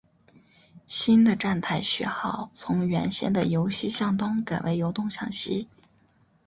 [0.87, 5.67] 新的站台序号从原先的由西向东改为由东向西。